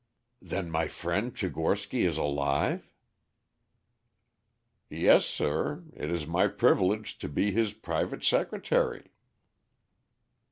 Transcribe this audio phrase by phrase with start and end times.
[0.41, 2.91] "Then my friend Tchigorsky is alive?"
[4.89, 9.11] "Yes, sir; it is my privilege to be his private secretary."